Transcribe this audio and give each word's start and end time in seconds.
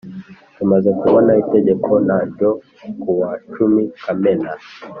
Tumaze 0.55 0.89
kubona 1.01 1.31
Itegeko 1.43 1.91
N 2.07 2.09
ryo 2.29 2.51
kuwa 3.01 3.29
cumi 3.53 3.83
kamena 4.03 4.51